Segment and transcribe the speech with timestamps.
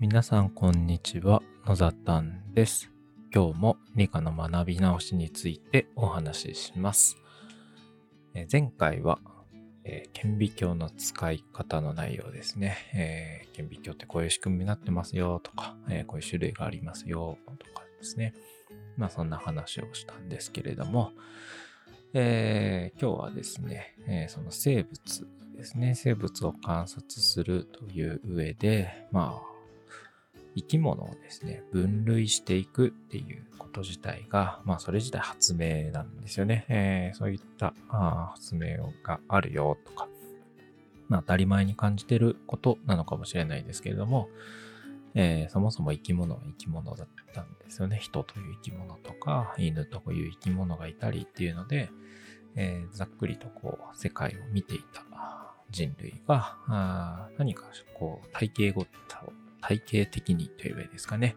[0.00, 2.90] 皆さんこんにちは、野ざたんです。
[3.34, 7.18] 今日も理科の学び直しについてお話しします。
[8.50, 9.18] 前回は、
[9.84, 12.78] えー顕微鏡の使い方の内容ですね。
[12.94, 18.32] えー顕微鏡ってこういう仕組みになってますよとか、えーこういう種類がありますよとかですね。
[18.96, 21.12] まあそんな話をしたんですけれども、
[22.14, 25.28] えー今日はですね、えその生物
[25.58, 29.49] ですね、生物を観察するという上で、まあ、
[30.56, 36.66] 生き物をですね、分類していくっていうこと自体が、まあ、それ自体発明なんですよね。
[36.68, 40.08] えーそういったあ発明があるよとか、
[41.08, 44.28] まあ、当たり前に感じてることなのかもしれないですけれども、
[45.14, 47.98] えーそもそも生き物は生き物だったんですよね。
[48.00, 51.90] 人という生き物とか、犬という生き物がいたりっていうので、
[52.56, 55.04] えーざっくりとこう、世界を見ていた
[55.70, 57.64] 人類が、あ何か
[57.94, 61.36] こう、体型ごと、体型的にという上ですかね、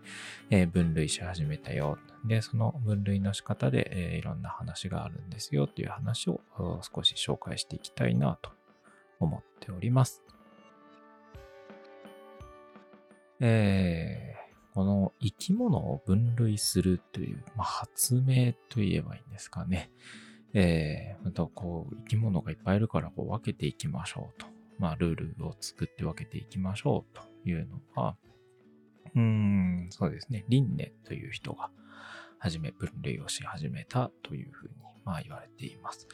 [0.50, 1.98] えー分類し始めたよ。
[2.26, 6.42] で、その分類の仕方で、えーいろんな話があるんですよという話を
[6.82, 8.52] 少し紹介していきたいなと
[9.20, 10.22] 思っております。
[13.40, 14.34] えー
[14.74, 19.92] この生き物を分類するという、まあ、発明といえばいいんですかね。
[20.56, 24.48] えー、またこう、生き物がいっぱいいるからこう分けていきましょうと。
[24.80, 28.16] まあ、ルールを作って分けていきましょうというのは、
[29.16, 30.46] うん、そうですね。
[30.50, 31.70] リンネという人が、
[32.40, 34.74] はじめ分類をし始めたというふうに、
[35.06, 36.08] まあ、言われています。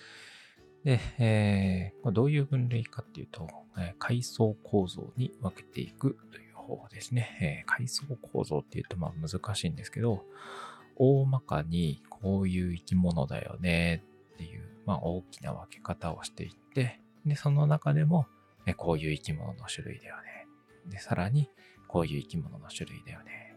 [0.84, 7.66] で、えーどういう分類かっていうと、えー階層構造に分けていくという方法ですね。
[7.66, 10.24] えー階層構造っていうとまあ難しいんですけど、
[10.96, 18.28] 大まかにこういう生き物だよねっていう、まあ大きな分け方をしていって、で、その中でも、
[18.66, 20.39] えこういう生き物の種類だよね。
[20.88, 21.50] で、さらに、
[21.88, 23.56] こういう生き物の種類だよね。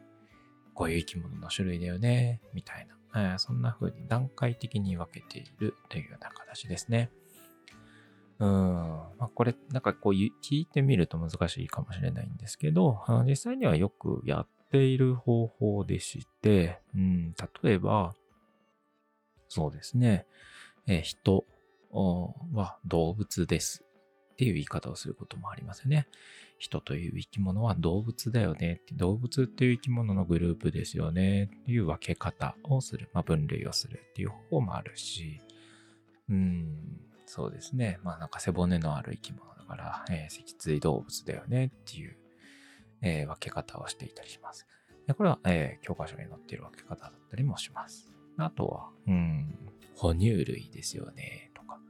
[0.75, 2.41] こういう生き物の種類だよね。
[2.55, 2.97] みたいな。
[3.15, 7.11] えーそんな風に段階的に分けているというような形ですね。
[8.39, 8.49] うん。
[8.49, 18.15] まあ、これ、なんかこう、聞いてみると難しいかもしれないんですけど、あの実際にはよくやっている方法でして、うん、例えば、
[19.49, 20.27] そうですね、
[20.87, 21.45] えー人
[21.93, 23.85] は動物です
[24.33, 26.09] っていう言い方をすることもありますよね。
[26.63, 28.79] 人という生き物は動物だよね。
[28.83, 31.51] って、動物っていう生き物のグループですよね。
[31.63, 35.41] っていう分け方をする、まあ、分類をするっていう方法もあるし、
[36.31, 37.99] うん、そうですね。
[38.05, 41.67] まあなんか背骨のある生き物だから、えー脊椎動物だよね。
[41.67, 42.17] っていう、
[43.03, 44.65] えー分け方をしていたりします。
[45.09, 48.13] でこれは、えー教科書に載っている分け方だったりもします。
[48.37, 49.59] あとは、うん、
[49.97, 51.51] 哺乳類ですよね。
[51.55, 51.81] とか、ま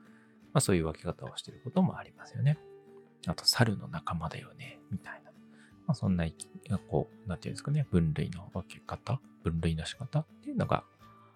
[0.55, 2.59] あそういう分け方をしていることもありますよね。
[3.27, 5.31] あと、猿の仲間だよね、みたいな。
[5.87, 6.27] まあそんな、
[6.89, 10.85] こう、なんていうんですかね、分類の分け方、分類の仕方っていうのが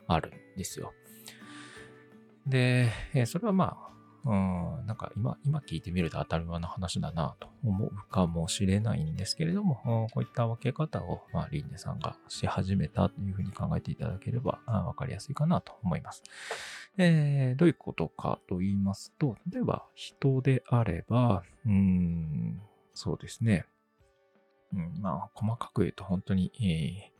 [0.07, 0.93] あるんですよ。
[2.47, 3.87] で、えそれはまあ、
[4.27, 16.25] うん、なんか今、今聞いてみると当たり前の話だなと思うかもしれないんですけれども、こういった分け方を、まあ、リンネさんがし始めたというふうに考えていただければあわかりやすいかなと思います。
[16.99, 22.61] えーどういうことかと言いますと、例えば人であれば、うん、
[22.95, 23.67] そうですね。
[24.73, 27.13] うん、まあ、細かく言うと本当に、え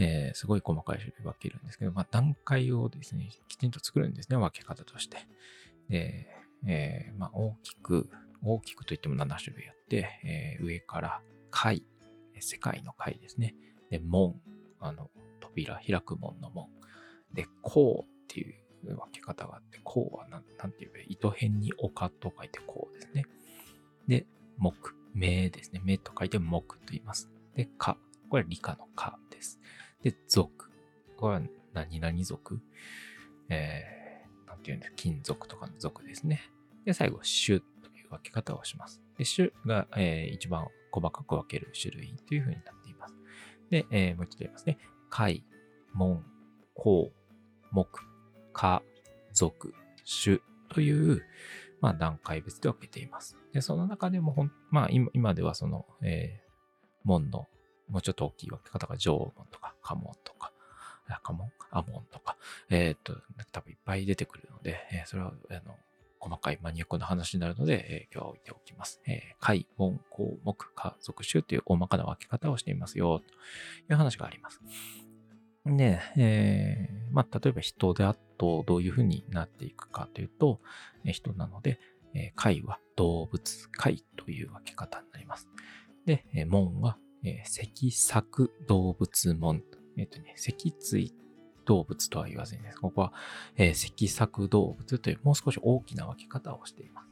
[0.00, 5.16] ーえーすごい細かい種類分けるんですけど、まあ、段階をですね、きちんと作るんですね、分け方として。
[5.88, 6.26] で、
[6.66, 8.08] えーまあ、大きく、
[8.42, 11.20] 大きくといっても7種類あって、えー上から
[11.50, 11.84] 貝、
[12.34, 13.54] えー世界の貝ですね。
[13.90, 14.40] で、門、
[14.80, 16.68] あの、扉、開く門の門。
[17.32, 23.24] で、こうっていう分け方があって、こうはなん、なんていうか、糸辺に丘と書いてこうですね。
[24.06, 24.26] で、
[24.58, 25.80] 木、目ですね。
[25.84, 27.30] 目と書いて木と言います。
[27.54, 27.98] で、か、
[28.28, 29.58] これは理科の科です。
[30.02, 30.70] で、属。
[31.16, 31.42] これは
[31.72, 32.60] 何々属？
[33.48, 34.92] えー、なんていうんです？
[34.96, 36.42] 金属とかの属ですね。
[36.84, 37.64] で、最後、種と
[37.96, 39.02] いう分け方をします。
[39.18, 43.14] で、種が、えー一番細かく分ける種類というふうになっています。
[43.70, 44.78] で、えーもう一度言いますね。
[45.10, 45.44] 貝、
[45.92, 46.24] 門、
[46.74, 47.12] 項、
[47.72, 47.88] 目、
[48.56, 48.82] 科、
[49.34, 49.74] 属、
[50.24, 50.38] 種
[50.70, 51.22] という、
[51.82, 53.36] まあ、段階別で分けています。
[53.52, 56.46] で、その中でもほん、まあ、今ではその、えー
[57.04, 57.46] 門の、
[57.88, 60.52] もうちょっと大きい分け方が縄文とか、家紋とか、
[61.22, 62.36] 家紋アモンとか、
[62.68, 63.14] えーっと、
[63.52, 65.76] 多分いっぱい出てくるので、えーそれは、あの、
[66.18, 69.00] 細かいマニアックな話になるので、えー今日は置いておきます。
[69.06, 74.60] えー、貝、門、項目、家族種という大まかな分け方をしていますよ、という話があります。
[75.66, 80.60] で、えーまあ、例えば人であとどういうふうになっていくかというと、
[81.04, 81.78] 人なので、
[82.14, 85.48] えー貝は動物、貝という分け方になります。
[86.06, 89.62] で、門は、え、脊索動物門。
[89.98, 91.14] えっ、とね、脊椎
[91.64, 92.78] 動物とは言わずにです。
[92.80, 93.12] ここは、
[93.56, 97.08] え、脊索動物というもう少し大きな分け方をしています。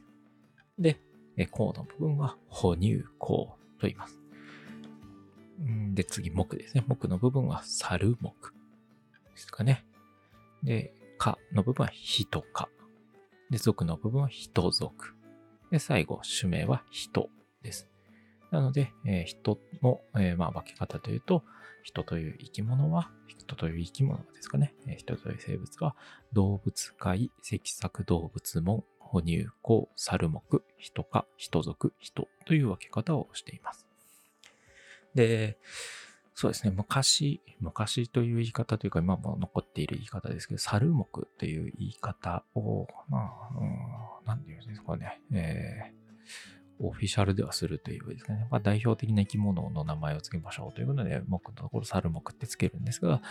[0.79, 1.01] で、
[1.37, 4.19] えー、甲の部分は哺乳甲と言います。
[5.93, 6.83] で、次、木ですね。
[6.87, 9.85] 木の部分は猿木ですかね。
[10.63, 12.69] で、かの部分は人か。
[13.49, 15.13] で、属の部分は人属。
[15.71, 17.29] で、最後、種名は人
[17.61, 17.89] です。
[18.51, 21.43] なので、えー、人の、えー、まあ、分け方というと、
[21.83, 24.73] 人という生き物は、人という生き物ですかね。
[24.87, 25.95] えー、人という生物は、
[26.33, 30.41] 動物界、脊索動物門、哺乳綱、猿目、
[30.77, 33.85] 人か、人族、人という分け方をしています。
[35.13, 35.57] で、
[36.37, 53.21] そうですね、昔、昔という言い方というか、今も残っている言い方ですけど、猿目という言い方を、まあ、うん、なんていうんですかね、えー、オフィシャルではするというですかね、まあ、代表的な生き物の名前を付けましょうということで、目のところ猿目って付けるんですが、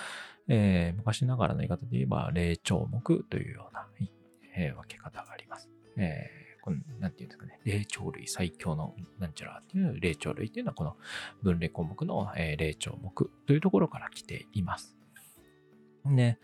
[0.48, 3.86] えー、昔ながらの言い方で言えば、霊長目というような、
[4.56, 5.68] えー、分け方があります。
[5.98, 10.96] えーこの、なんていうんですかね、霊長類最強のなんちゃらっていう霊長類っていうのはこの
[11.42, 14.96] 分類項目の、え、霊長目というところから来ています。
[16.04, 16.38] で、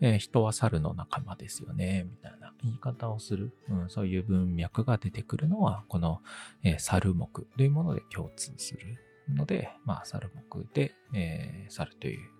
[0.00, 6.20] えー、人は猿の仲間ですよね、みたいな言い方をする、うん、そういう文脈が出てくるのは、この、
[6.62, 12.30] えー、猿目というもので共通するので、まあ、猿目で、えー、猿という、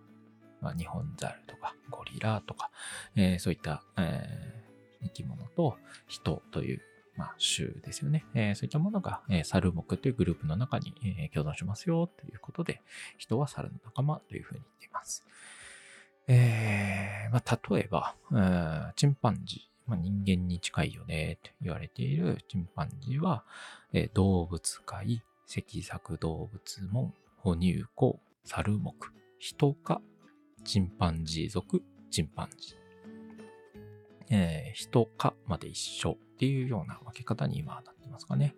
[0.61, 2.71] まあ、日本猿とかゴリラとか、
[3.17, 5.77] えー、そういった、えー、生き物と
[6.07, 6.81] 人という
[7.17, 8.25] まあ、種ですよね。
[8.35, 12.83] えー、そういったものが、えー、猿目というグループの中に、えー、共存しますよということで、
[13.19, 15.25] 人は猿の仲間というふうに言っています。
[16.27, 18.15] えー、まあ、例えば、
[18.97, 23.45] チンパンジー、まあ、人間に近いよねと言われているチンパンジーは、
[23.93, 28.95] えー、動物界、脊索動物門、哺乳綱、猿目、
[29.39, 30.01] 人か、
[30.65, 32.85] チンパンジー族、チンパンジー。
[34.31, 38.55] えー、人かまで一緒っていうような分け方に今なってますかね。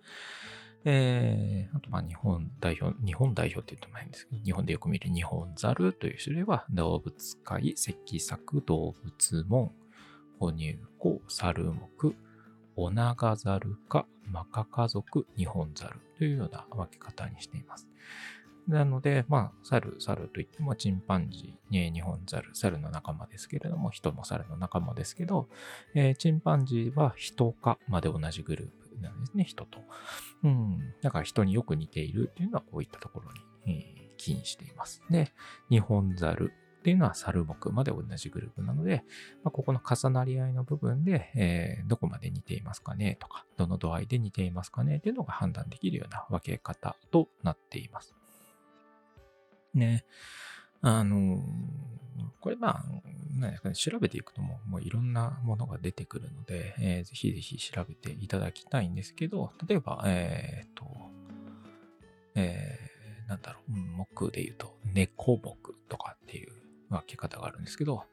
[0.88, 9.72] えー、あと、まあ、日本代表、日本代表って言っても変ですけど、日本でよく見る日本ザルという種類は、動物界、脊索動物門、
[10.38, 12.14] 哺乳綱、猿目、
[12.76, 17.88] オナガザルか、マカカ族、日本ザルというような分け方にしています。
[18.68, 25.48] なので、まあ、猿、猿といってもチンパンジー、日本猿、猿の仲間ですけれども、人も猿の仲間ですけど、
[25.94, 29.78] えー、チンパンジーは人かまで同じグループなんですね、人と。
[30.42, 30.78] うん。
[31.02, 33.32] だから人によく似ているっていうのはこういったところ
[33.66, 35.02] に、えー、起因しています。
[35.10, 35.32] で、
[35.70, 39.04] 日本猿っていうのは猿目まで同じグループなので、
[39.42, 48.15] まあ、ここの重なり合いの部分で、えー、どこまで似ていますかねとか、どの度合いで似ていますかねっていうのが判断できるような分け方となっています。
[49.78, 50.04] ね。
[50.80, 51.42] あの、
[52.40, 52.84] これまあ、
[53.38, 60.86] 何ですかね、調べていくともう、もういろんなものが出てくるので、えー、ぜひぜひ調べていただきたいんですけど、例えば、えっ、と、
[62.34, 66.52] えー、なんだろう、木で言うと、猫木とかっていう
[66.88, 68.04] 分け方があるんですけど、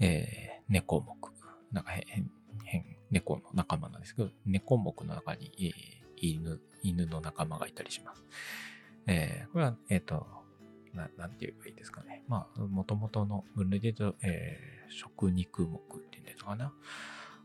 [0.00, 1.30] えー、猫木。
[1.72, 2.30] なんか変、
[2.64, 8.24] 変、猫の仲間なんですけど、猫木の中に、えー、犬、犬の仲間がいたりします。
[9.06, 10.26] えー、これは、えっ、と、
[10.94, 12.22] ななんて言えばいいですかね。
[12.28, 16.72] まあ、もともとの分類で言うと、えー、食肉目っていうんですかな。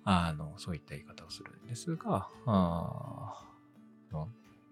[0.06, 3.46] あの、そういった言い方をするんですが、あ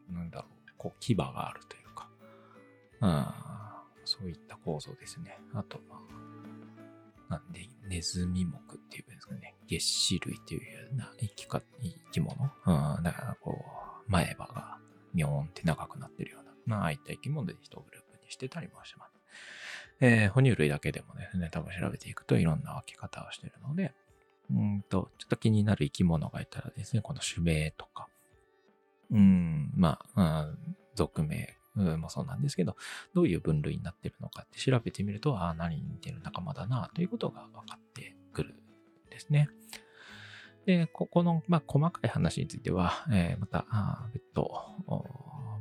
[0.10, 2.10] なんだろう、こう、牙があるというか、
[3.00, 5.40] あそういった構造ですね。
[5.54, 6.01] あと、ま
[7.30, 9.56] あ、なんで、ネズミ目っていうんですかね。
[9.68, 12.36] 月歯類っていうような生きか生き物。
[12.66, 13.63] うん、だからこ
[14.08, 14.78] う、前歯が
[15.13, 19.12] ミョーンって長くなってるような、まあ、ああいった生き物で一グループしてたりもします。
[20.00, 23.94] えー、哺乳類だけでもですね、多分調べていくといろんな分け方をしてるので、
[24.50, 28.08] うんと、ちょっと気になる生き物がいたらですね、この種名とか、
[29.12, 30.48] うん、まあ、
[30.96, 32.76] 属名もそうなんですけど、
[33.14, 39.50] どういう分類になってるのかって調べてみると、ああ、何に似てる仲間だな、ということが分かってくるんですね。
[40.66, 43.66] で、ここの、まあ、細かい話については、えー、また、
[44.14, 44.24] 別、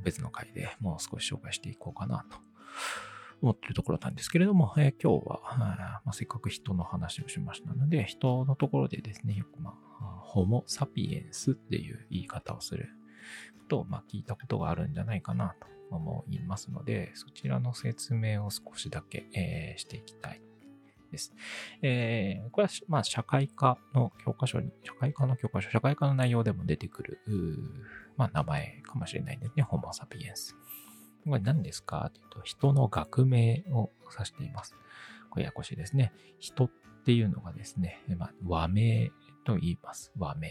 [0.03, 2.50] 別の回でもう少し紹介していこうかなと
[3.43, 9.71] 思ってるところなんですけれども、え、今日は、まあ、せっかく人の話をしましたので、人のところでですね、よく、ま
[10.01, 12.91] あ、ホモ・サピエンスっていう言い方をする
[13.69, 20.43] と、まあ、聞いたことがあるんじゃないかなと思いますので、そちらの説明を少しだけ、えー、していきたい
[21.11, 21.35] です。
[21.83, 27.21] えー、これは、まあ、社会科の教科書に、社会科の教科書、社会科の内容でも出てくる、
[28.17, 29.63] まあ、名前かもしれないんですね。
[29.63, 30.57] ホモ・サピエンス。
[31.25, 32.11] これ何ですか？
[32.15, 34.75] というと、人の学名を指しています。
[35.31, 36.13] これややこしいですね。
[36.39, 36.71] 人っ
[37.05, 39.11] ていうのがですね、まあ、和名
[39.45, 40.13] と言います。
[40.19, 40.51] 和名。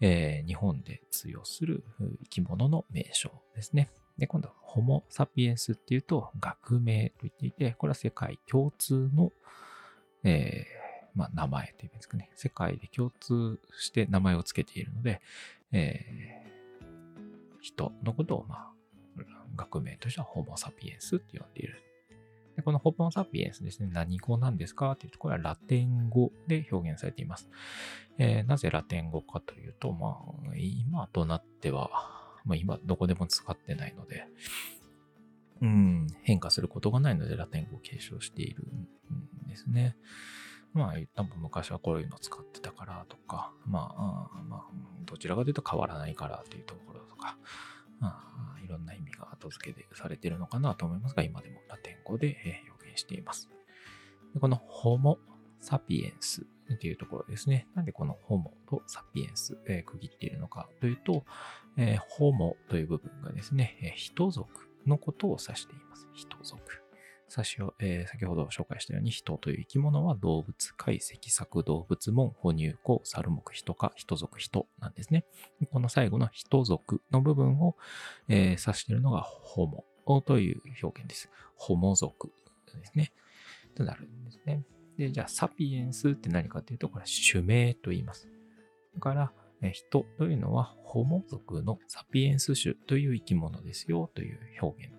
[0.00, 1.82] えー、日本で通用する
[2.24, 3.90] 生き物の名称ですね。
[4.18, 9.32] で、今度はホモ・サピエンスっていうと学名と言っていて、これは世界共通の、
[10.24, 12.30] えー、まあ、名前というんですかね。
[12.34, 15.22] 世界で共通して名前を付けているので、
[15.72, 18.72] えー、人のことを、まあ、
[19.56, 21.82] 学名としてはホモ・サピエンスって呼んでいる。
[22.56, 27.50] でこのホモ・サピエンスですね、何語なんですかというと、これはラテン語で表現されています。
[28.18, 30.18] えー、なぜラテン語かというと、ま
[30.50, 31.90] あ、今となっては、
[32.44, 34.26] まあ、今どこでも使ってないので、
[35.60, 38.64] うん、変化することがないのでラテン語を継承している
[39.44, 39.96] んですね。
[40.72, 44.64] まあ、多分昔はこういうの使ってたからとか、まあ、まあ、
[45.06, 47.38] どちらかというと変わらないからというところとか、
[48.00, 52.36] あ、いろんな意味が後付けでされているのかなと思いますが、今でもラテン語で
[52.70, 53.48] 表現しています。
[54.34, 55.18] でこのホモ・
[55.60, 57.68] サピエンスっていうところですね。
[57.74, 61.24] なんでこのホモとサピエンス、えー、区切っているのかというと、
[61.76, 66.08] えー、ホモという部分がですね、えー、人族のことを指しています。
[66.14, 66.60] 人族。
[67.28, 75.24] 先ほ,、えー、先ほど紹介したように人という生き物は動物、解析作、動物門、哺乳庫、猿目、人か、人族、人なんですね。
[75.70, 77.76] この最後の人族の部分を、
[78.28, 81.30] えー、指しているのがホモという表現です。
[81.56, 82.32] ホモ族
[82.74, 83.12] ですね。
[83.74, 84.62] となるんですね。
[84.96, 88.28] で、じゃあ、サピエンスって何かというと、これは種名と言います。
[88.94, 89.32] だから、
[89.72, 94.95] 人というのはホモ族のサピエンス種という生き物ですよという表現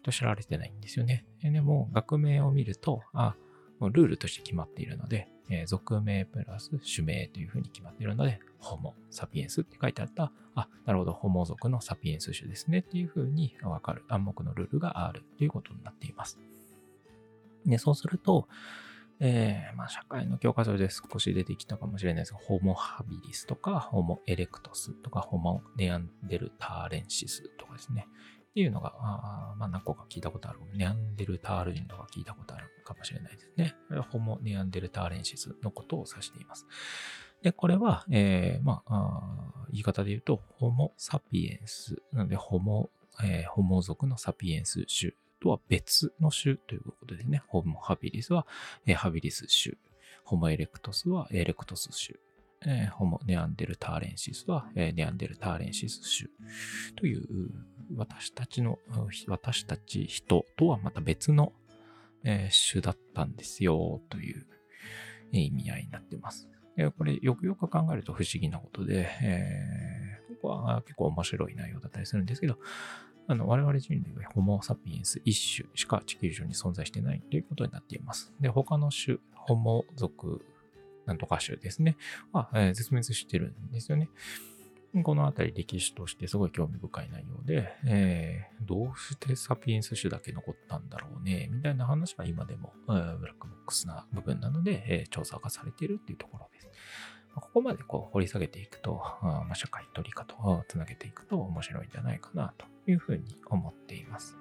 [0.00, 0.08] になります。
[0.08, 1.24] えー、意外と知られてないんですよね。
[1.42, 3.36] でも、学名を見ると、あ、
[3.78, 16.38] もうルールとして決まっているので、えー、属名プラス種名というふうに決まっているので、ホモ、サピエンスって書いてあった、あ、なるほど、ホモ族のサピエンス種ですねっていうふうにわかる暗黙のルールがあるということになっています。
[17.66, 18.48] で、そうすると、
[19.22, 28.08] えー、まあ、社会の教科書で少し出てきたかもしれないですが、ホモハビリスとか、ホモエレクトスとか、ホモネアンデルターレンシスとかですね。
[28.50, 30.58] っていうのが、あまあ、何個か聞いたことある。
[30.74, 33.76] ネアンデルタール人とか聞いたことあるかもしれないですね。
[33.88, 36.66] これはホモネアンデルターレンシスのことを指しています。
[37.42, 42.02] で、これは、えー、まあ言い方で言うと、ホモサピエンス。
[42.12, 42.90] なので、ホモ、
[43.22, 47.42] えー、ホモ族のサピエンス種とは別の種ということですね。
[47.46, 48.48] ホモハビリスは、
[48.84, 49.76] えー、ハビリス種。
[50.24, 52.18] ホモエレクトスはエレクトス種。
[52.66, 56.28] えー、ホモネアンデルターレンシスは、えー、ネアンデルターレンシス種
[56.96, 57.22] という
[57.96, 58.78] 私たちの、
[59.28, 61.52] 私たち人とはまた別の、
[62.24, 64.46] えー、種だったんですよという
[65.32, 66.48] 意味合いになっています。
[66.96, 72.58] これよくよく考えると不思議なことで、えー、ここは結構面白い内容だったりするんですけど、
[73.26, 78.32] あの我々人類はホモ・サピエンス一種しか地球上に存在してないということになっています。
[78.40, 80.44] で、他の種、ホモ族
[81.06, 81.96] なんとか種ですね、
[82.32, 84.08] は、えー、絶滅してるんですよね。
[85.04, 96.68] このあたり歴史としてすごい興味深い内容で、えー、どうしてサピエンス種だけ残ったんだろうね、みたいな話は今でも、え、ブラックボックスな部分なので、えー、調査がされているっていうところです。
[97.34, 104.36] ここまでこう掘り下げていくと、あまあ、社会と理科とつなげていくと面白いんじゃないかなというふうに思っています。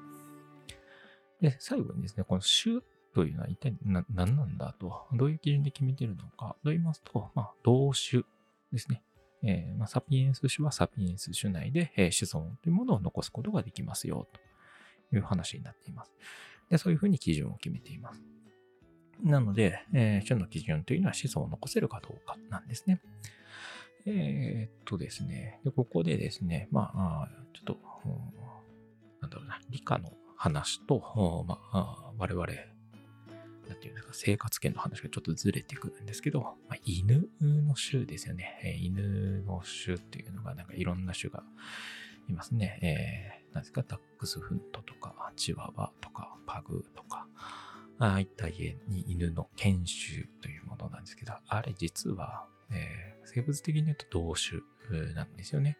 [1.39, 2.81] で、最後にですね、この種
[3.13, 8.23] というのは一体何なんだと、どういう基準で決めているのかと言いますと、まあ、同種
[8.71, 9.03] ですね。
[9.43, 14.27] えー、まあ、サピエンス種はサピエンス種内で、えー、子孫というものを残すことができますよ
[15.11, 16.11] という話になっています。
[16.69, 18.21] でそういうふうに基準を決めています。
[19.23, 23.01] なので、えー、種の基準というのは子孫を残せるかどうかなんですね。
[24.05, 27.77] えー、っとですねで、ここでですね、まあ、ちょっと、
[29.21, 32.47] なんだろうな、理科の話と、まあ、我々、
[33.69, 38.59] なんていうんですか、生活圏の話がちょっとずれてくるんですけど、まあ、犬の種ですよね。
[38.63, 41.43] えー、犬の種っていうのが、なんかいろんな種が
[42.27, 42.79] いますね。
[42.81, 47.27] えー、なんですか、ダックスフントとか、チワワとか、パグとか、
[47.99, 55.77] ああいった家に犬の犬種というものなんですけど、あれ実は、えー、生物的に言うと同種なんですよね。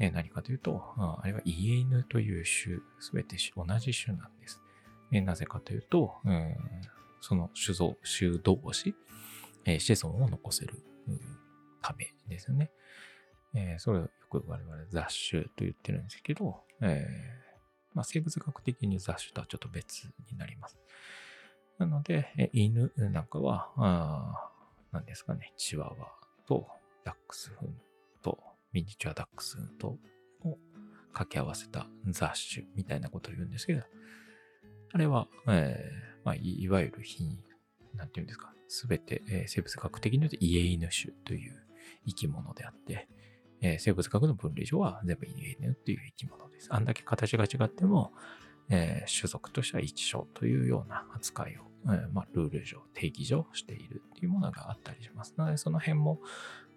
[0.00, 4.62] 何かというと、あれは家犬という種、すべて同じ種なんです。
[5.10, 6.14] なぜかというと、
[7.20, 8.94] その種像、種同士、
[9.64, 10.82] えー、子孫を残せる
[11.82, 12.70] ためですよね。
[13.54, 17.48] えー、それをよく我々雑種と言ってるんですけど、えー
[17.94, 20.78] まあ、生物学的に雑種とはちょっと別になります。
[21.78, 24.50] なので、え犬なんかは、あ
[24.92, 25.94] 何ですかね、チワワ
[26.46, 26.66] と
[27.04, 27.74] ダックスフン
[28.22, 28.38] と
[28.72, 29.88] ミニチュアダックスフント
[30.42, 30.58] を
[31.12, 33.82] 掛け合わせた雑種みたいなことを言うんですけど、
[34.92, 37.38] あれは、えーまあ、いわゆる品、
[37.94, 41.64] なんていうんですか、すべて、えー生物学的に言うと家犬種という
[42.06, 43.08] 生き物であって、
[43.62, 46.68] えー生物学の分類上は全部家犬という生き物です。
[46.70, 48.12] あんだけ形が違っても、
[48.68, 55.32] えー種族としては一緒というような扱いを、えーまあ、ルール上、定義上しているっていうものがあったりします。
[55.38, 56.20] なので、その辺も、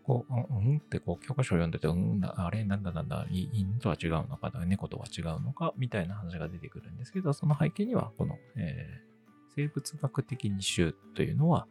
[0.03, 9.10] こう、うんうんってこう、教科書を読んでて、うん、あれ、なんだなんだ、犬とは違うのか、猫とは違うのか、みたいな話が出てくるんですけど、その背景には、この、えー
[9.55, 11.67] 生物学的に種というのは、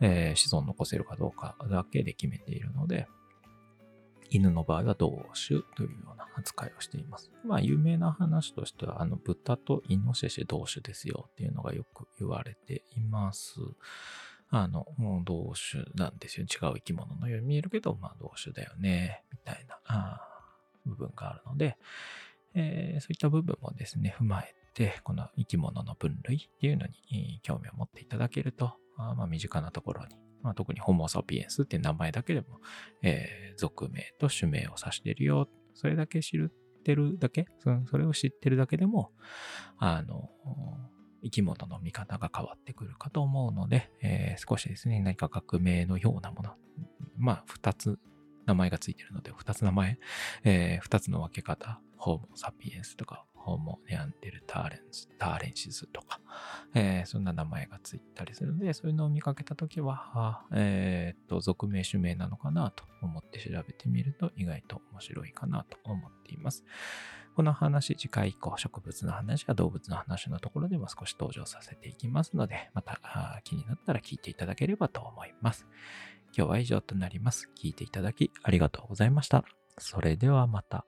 [0.00, 3.08] えー子孫残せるかどうかだけで決めているので、
[4.30, 7.30] 犬の場合は同種というような扱いをしています。
[7.44, 13.54] まあ、有名な話としては、あの、豚とイノシシ同種ですよっていうのがよく言われています。
[14.50, 16.46] あの、もう同種なんですよ。
[16.46, 20.20] 違う生き物のように見えるけど、まあ、同種だよね、みたいなあ
[20.86, 21.76] 部分があるので、
[22.54, 32.60] えーそういった部分もですね、踏まえて、この生き物の分類っていうのに興味を持っていただけると、まあ、身近なところに、まあ、特にホモ・サピエンスっていう名前だけでも、
[33.02, 35.48] えー属名と種名を指しているよ。
[35.74, 36.48] それだけ知っ
[36.84, 39.10] てるだけそれを知ってるだけでも、
[39.78, 40.30] あの、
[41.24, 46.54] 生き物の見方が変わってくるかと思うので、えー少しですね、何か革命のようなもの、
[47.16, 47.98] まあ、二つ
[48.46, 49.98] 名前がついてるので、二つ名前、
[50.44, 56.20] えー二つの分け方、ホモ・サピエンスとか、ホモ・ネアンデルターレンス、ターレンシスとか、
[56.74, 66.64] えーそんな名前がついたりするので、そういうのを見かけたときは、えーっと、属名、種名なのかなと思って調べてみると意外と面白いかなと思っています。
[67.34, 73.00] この話、次回以降、植物の話や動物の話のところでも少し登場させていきますので、また
[73.44, 75.66] 気になったら聞いていただければと思います。
[76.36, 77.48] 今日は以上となります。
[77.56, 79.44] 聞いていただきありがとうございました。
[79.78, 80.84] それではまた。